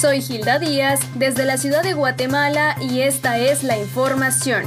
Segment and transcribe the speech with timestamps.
[0.00, 4.62] Soy Gilda Díaz desde la ciudad de Guatemala y esta es la información.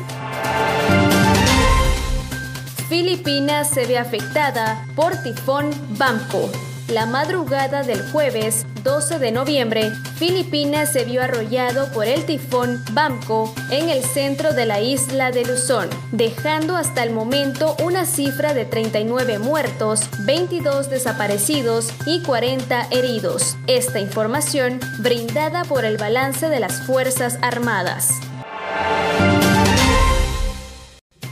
[2.89, 6.51] Filipinas se ve afectada por tifón Bamco.
[6.89, 13.53] La madrugada del jueves 12 de noviembre, Filipinas se vio arrollado por el tifón Bamco
[13.69, 18.65] en el centro de la isla de Luzón, dejando hasta el momento una cifra de
[18.65, 23.57] 39 muertos, 22 desaparecidos y 40 heridos.
[23.67, 28.09] Esta información brindada por el balance de las Fuerzas Armadas.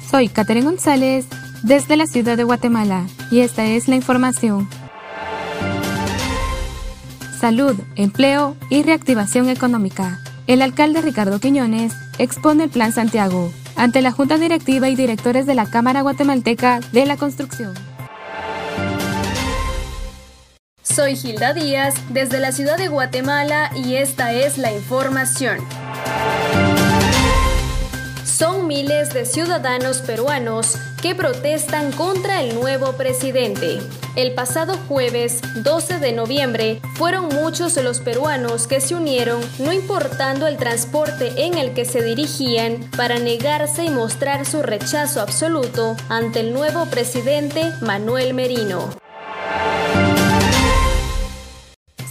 [0.10, 1.26] Soy Catherine González
[1.64, 4.68] desde la ciudad de Guatemala y esta es la información
[7.40, 10.20] salud, empleo y reactivación económica.
[10.46, 15.56] El alcalde Ricardo Quiñones expone el Plan Santiago ante la Junta Directiva y directores de
[15.56, 17.74] la Cámara Guatemalteca de la Construcción.
[20.84, 25.60] Soy Gilda Díaz desde la ciudad de Guatemala y esta es la información.
[28.26, 33.80] Son miles de ciudadanos peruanos que protestan contra el nuevo presidente.
[34.16, 40.48] El pasado jueves 12 de noviembre fueron muchos los peruanos que se unieron, no importando
[40.48, 46.42] el transporte en el que se dirigían, para negarse y mostrar su rechazo absoluto ante
[46.42, 48.90] el nuevo presidente Manuel Merino.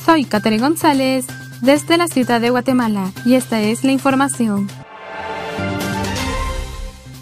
[0.05, 1.27] Soy Catherine González
[1.61, 4.69] desde la ciudad de Guatemala y esta es la información.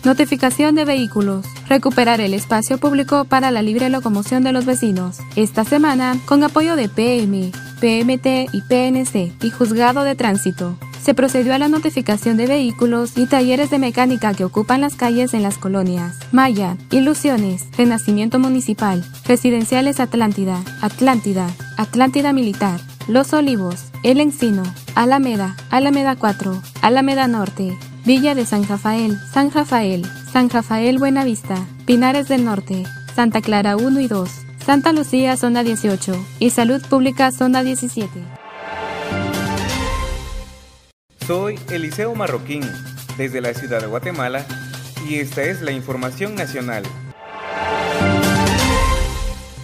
[0.06, 1.44] Notificación de vehículos.
[1.68, 5.18] Recuperar el espacio público para la libre locomoción de los vecinos.
[5.34, 11.54] Esta semana, con apoyo de PM, PMT y PNC y Juzgado de Tránsito, se procedió
[11.54, 15.58] a la notificación de vehículos y talleres de mecánica que ocupan las calles en las
[15.58, 24.62] colonias Maya, Ilusiones, Renacimiento Municipal, Residenciales Atlántida, Atlántida, Atlántida Militar, Los Olivos, El Encino,
[24.94, 32.28] Alameda, Alameda 4, Alameda Norte, Villa de San Rafael, San Rafael, San Rafael Buenavista, Pinares
[32.28, 32.84] del Norte,
[33.17, 34.30] Santa Clara 1 y 2,
[34.64, 38.08] Santa Lucía Zona 18 y Salud Pública Zona 17.
[41.27, 42.62] Soy Eliseo Marroquín,
[43.18, 44.46] desde la ciudad de Guatemala,
[45.08, 46.84] y esta es la información nacional.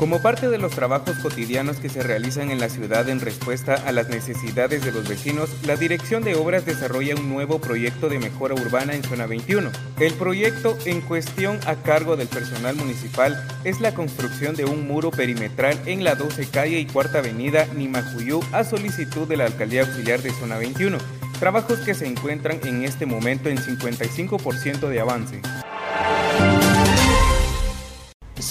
[0.03, 3.93] Como parte de los trabajos cotidianos que se realizan en la ciudad en respuesta a
[3.93, 8.57] las necesidades de los vecinos, la Dirección de Obras desarrolla un nuevo proyecto de mejora
[8.57, 9.71] urbana en Zona 21.
[10.01, 15.13] El proyecto en cuestión a cargo del personal municipal es la construcción de un muro
[15.13, 20.21] perimetral en la 12 calle y cuarta avenida Nimajuyú a solicitud de la Alcaldía Auxiliar
[20.21, 20.99] de Zona 21.
[21.39, 25.41] Trabajos que se encuentran en este momento en 55% de avance.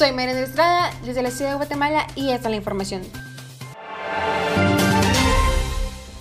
[0.01, 3.03] Soy María Estrada desde la ciudad de Guatemala y esta es la información.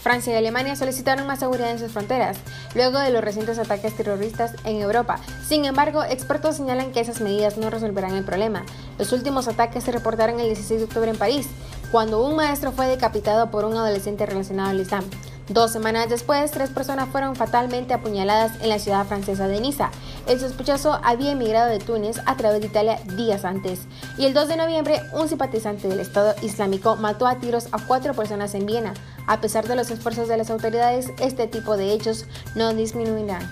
[0.03, 2.37] Francia y Alemania solicitaron más seguridad en sus fronteras,
[2.75, 5.19] luego de los recientes ataques terroristas en Europa.
[5.49, 8.67] Sin embargo, expertos señalan que esas medidas no resolverán el problema.
[8.99, 11.49] Los últimos ataques se reportaron el 16 de octubre en París,
[11.91, 15.05] cuando un maestro fue decapitado por un adolescente relacionado al Islam.
[15.49, 19.91] Dos semanas después, tres personas fueron fatalmente apuñaladas en la ciudad francesa de Niza.
[20.27, 23.87] El sospechoso había emigrado de Túnez a través de Italia días antes.
[24.19, 28.15] Y el 2 de noviembre, un simpatizante del Estado Islámico mató a tiros a cuatro
[28.15, 28.95] personas en Viena.
[29.27, 33.49] A pesar de los esfuerzos de las autoridades, este tipo de hechos no disminuirán.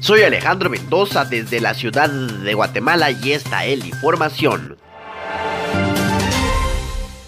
[0.00, 4.78] Soy Alejandro Mendoza desde la ciudad de Guatemala y esta es la información.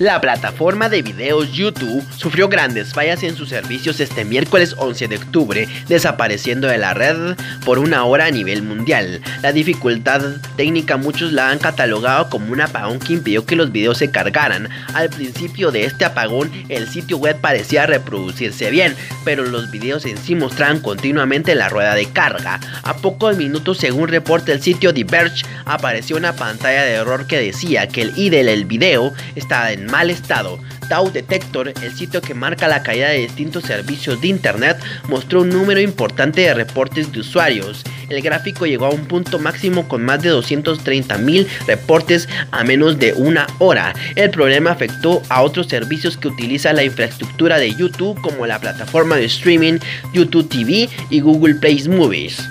[0.03, 5.17] La plataforma de videos YouTube sufrió grandes fallas en sus servicios este miércoles 11 de
[5.17, 9.21] octubre, desapareciendo de la red por una hora a nivel mundial.
[9.43, 10.21] La dificultad
[10.57, 14.69] técnica muchos la han catalogado como un apagón que impidió que los videos se cargaran.
[14.93, 20.19] Al principio de este apagón el sitio web parecía reproducirse bien, pero los videos en
[20.19, 22.59] sí mostraban continuamente la rueda de carga.
[22.83, 27.87] A pocos minutos según reporte el sitio Diverge apareció una pantalla de error que decía
[27.87, 30.59] que el ID del video estaba en mal estado.
[30.89, 34.79] Tau Detector, el sitio que marca la caída de distintos servicios de Internet,
[35.09, 37.85] mostró un número importante de reportes de usuarios.
[38.09, 42.99] El gráfico llegó a un punto máximo con más de 230 mil reportes a menos
[42.99, 43.95] de una hora.
[44.17, 49.17] El problema afectó a otros servicios que utilizan la infraestructura de YouTube como la plataforma
[49.17, 49.79] de streaming
[50.15, 52.43] YouTube TV y Google Play Movies.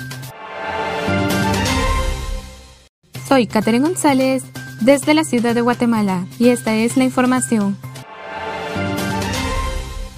[3.28, 4.44] Soy Catherine González
[4.82, 7.78] desde la ciudad de Guatemala y esta es la información.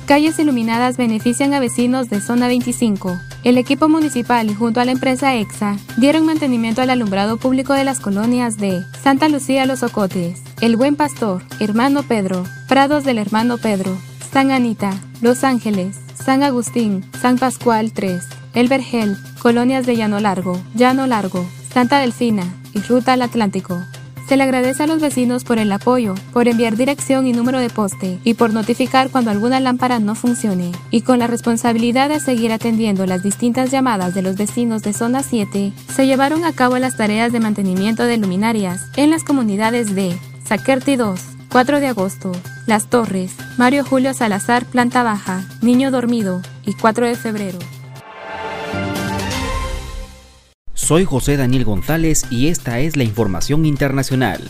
[0.05, 3.17] Calles iluminadas benefician a vecinos de Zona 25.
[3.43, 7.99] El equipo municipal junto a la empresa EXA dieron mantenimiento al alumbrado público de las
[7.99, 13.97] colonias de Santa Lucía Los Ocotes, El Buen Pastor, Hermano Pedro, Prados del Hermano Pedro,
[14.31, 18.23] San Anita, Los Ángeles, San Agustín, San Pascual 3,
[18.55, 22.43] El Vergel, Colonias de Llano Largo, Llano Largo, Santa Delfina
[22.73, 23.81] y Ruta al Atlántico.
[24.33, 27.69] Se le agradece a los vecinos por el apoyo, por enviar dirección y número de
[27.69, 30.71] poste y por notificar cuando alguna lámpara no funcione.
[30.89, 35.21] Y con la responsabilidad de seguir atendiendo las distintas llamadas de los vecinos de Zona
[35.21, 40.17] 7, se llevaron a cabo las tareas de mantenimiento de luminarias en las comunidades de
[40.43, 41.19] Saquerti 2,
[41.51, 42.31] 4 de agosto,
[42.65, 47.59] Las Torres, Mario Julio Salazar, planta baja, Niño Dormido y 4 de febrero.
[50.83, 54.41] Soy José Daniel González y esta es la información internacional.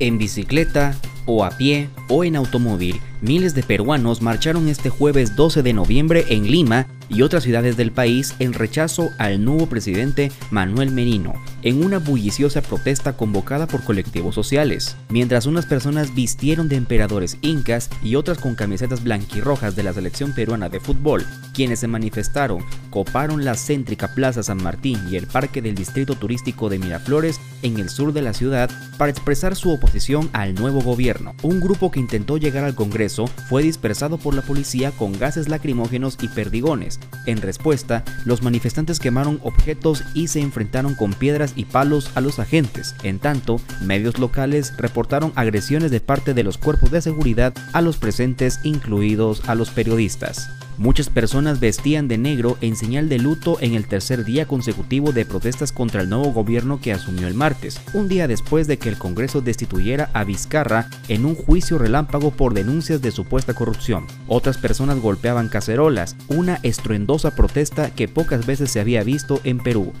[0.00, 5.62] En bicicleta, o a pie, o en automóvil, miles de peruanos marcharon este jueves 12
[5.62, 10.90] de noviembre en Lima y otras ciudades del país en rechazo al nuevo presidente Manuel
[10.90, 17.38] Merino, en una bulliciosa protesta convocada por colectivos sociales, mientras unas personas vistieron de emperadores
[17.40, 22.64] incas y otras con camisetas blanquirrojas de la selección peruana de fútbol, quienes se manifestaron,
[22.90, 27.78] coparon la céntrica Plaza San Martín y el parque del distrito turístico de Miraflores en
[27.78, 31.34] el sur de la ciudad para expresar su oposición al nuevo gobierno.
[31.42, 36.18] Un grupo que intentó llegar al Congreso fue dispersado por la policía con gases lacrimógenos
[36.20, 37.00] y perdigones.
[37.26, 42.38] En respuesta, los manifestantes quemaron objetos y se enfrentaron con piedras y palos a los
[42.38, 42.94] agentes.
[43.02, 47.96] En tanto, medios locales reportaron agresiones de parte de los cuerpos de seguridad a los
[47.96, 50.48] presentes, incluidos a los periodistas.
[50.76, 55.24] Muchas personas vestían de negro en señal de luto en el tercer día consecutivo de
[55.24, 58.98] protestas contra el nuevo gobierno que asumió el martes, un día después de que el
[58.98, 64.06] Congreso destituyera a Vizcarra en un juicio relámpago por denuncias de supuesta corrupción.
[64.26, 69.92] Otras personas golpeaban cacerolas, una estruendosa protesta que pocas veces se había visto en Perú.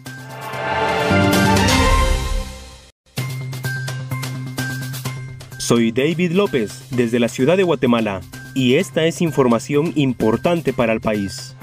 [5.58, 8.20] Soy David López, desde la ciudad de Guatemala
[8.54, 11.54] y esta es información importante para el país.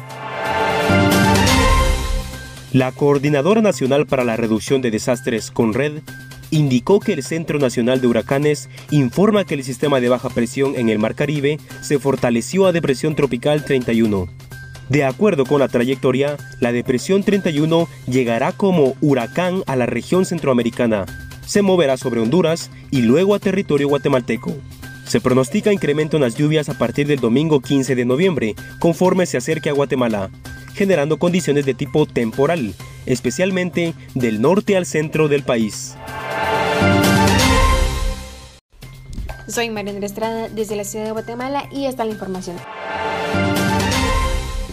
[2.74, 6.02] La Coordinadora Nacional para la Reducción de Desastres, CONRED,
[6.52, 10.90] indicó que el Centro Nacional de Huracanes informa que el sistema de baja presión en
[10.90, 14.28] el Mar Caribe se fortaleció a depresión tropical 31.
[14.90, 21.06] De acuerdo con la trayectoria, la depresión 31 llegará como huracán a la región centroamericana,
[21.46, 24.56] se moverá sobre Honduras y luego a territorio guatemalteco.
[25.12, 29.36] Se pronostica incremento en las lluvias a partir del domingo 15 de noviembre, conforme se
[29.36, 30.30] acerque a Guatemala,
[30.74, 32.74] generando condiciones de tipo temporal,
[33.06, 35.98] especialmente del norte al centro del país.
[39.50, 42.56] Soy María Estrada desde la ciudad de Guatemala y esta es la información.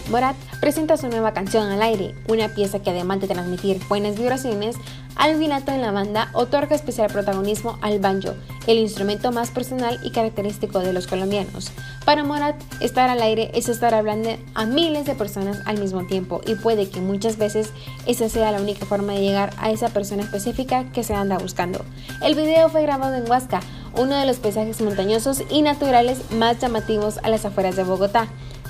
[0.09, 4.75] Borat presenta su nueva canción al aire, una pieza que además de transmitir buenas vibraciones,
[5.15, 8.33] al vinato en la banda otorga especial protagonismo al banjo,
[8.65, 11.71] el instrumento más personal y característico de los colombianos.
[12.05, 16.41] Para Morat, estar al aire es estar hablando a miles de personas al mismo tiempo
[16.47, 17.69] y puede que muchas veces
[18.07, 21.85] esa sea la única forma de llegar a esa persona específica que se anda buscando.
[22.23, 23.59] El video fue grabado en Huasca,
[23.95, 28.27] uno de los paisajes montañosos y naturales más llamativos a las afueras de Bogotá.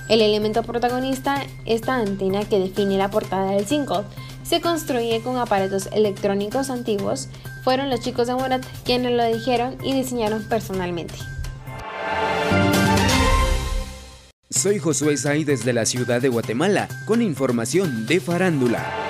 [0.09, 4.05] El elemento protagonista, esta antena que define la portada del single,
[4.41, 7.29] se construye con aparatos electrónicos antiguos.
[7.63, 11.13] Fueron los chicos de Murat quienes lo dijeron y diseñaron personalmente.
[14.49, 19.08] Soy Josué Zay desde la ciudad de Guatemala con información de farándula.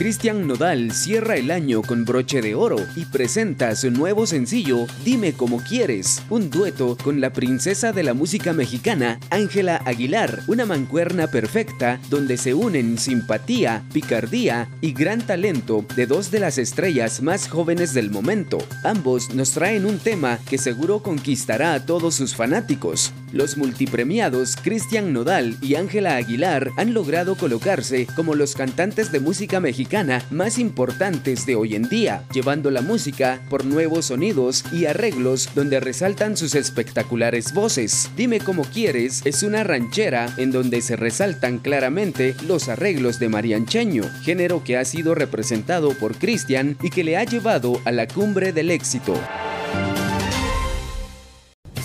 [0.00, 5.34] Cristian Nodal cierra el año con broche de oro y presenta su nuevo sencillo Dime
[5.34, 11.26] como quieres, un dueto con la princesa de la música mexicana, Ángela Aguilar, una mancuerna
[11.26, 17.46] perfecta donde se unen simpatía, picardía y gran talento de dos de las estrellas más
[17.46, 18.56] jóvenes del momento.
[18.84, 23.12] Ambos nos traen un tema que seguro conquistará a todos sus fanáticos.
[23.32, 29.60] Los multipremiados Cristian Nodal y Ángela Aguilar han logrado colocarse como los cantantes de música
[29.60, 35.48] mexicana más importantes de hoy en día, llevando la música por nuevos sonidos y arreglos
[35.54, 38.10] donde resaltan sus espectaculares voces.
[38.16, 44.04] Dime como quieres es una ranchera en donde se resaltan claramente los arreglos de mariancheño,
[44.22, 48.52] género que ha sido representado por Cristian y que le ha llevado a la cumbre
[48.52, 49.14] del éxito.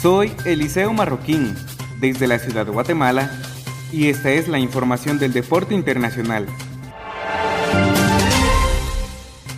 [0.05, 1.55] Soy Eliseo Marroquín,
[1.99, 3.31] desde la ciudad de Guatemala,
[3.91, 6.45] y esta es la información del deporte internacional.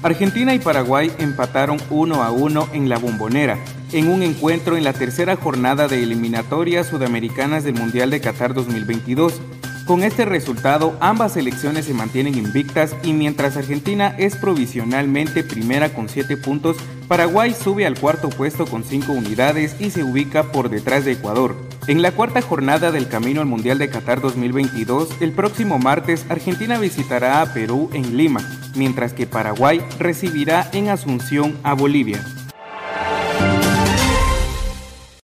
[0.01, 3.57] Argentina y Paraguay empataron 1 a 1 en la bombonera,
[3.91, 9.41] en un encuentro en la tercera jornada de eliminatorias sudamericanas del Mundial de Qatar 2022.
[9.87, 16.09] Con este resultado, ambas selecciones se mantienen invictas y mientras Argentina es provisionalmente primera con
[16.09, 16.75] 7 puntos,
[17.07, 21.55] Paraguay sube al cuarto puesto con 5 unidades y se ubica por detrás de Ecuador.
[21.87, 26.77] En la cuarta jornada del Camino al Mundial de Qatar 2022, el próximo martes Argentina
[26.77, 28.41] visitará a Perú en Lima,
[28.75, 32.21] mientras que Paraguay recibirá en Asunción a Bolivia.